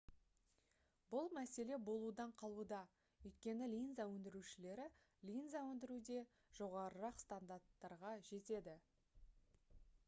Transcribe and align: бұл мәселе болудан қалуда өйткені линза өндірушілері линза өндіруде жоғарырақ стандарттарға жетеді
бұл 1.09 1.27
мәселе 1.37 1.77
болудан 1.89 2.31
қалуда 2.43 2.79
өйткені 3.29 3.67
линза 3.75 4.07
өндірушілері 4.15 4.87
линза 5.33 5.63
өндіруде 5.75 6.17
жоғарырақ 6.63 7.23
стандарттарға 7.27 8.17
жетеді 8.33 8.79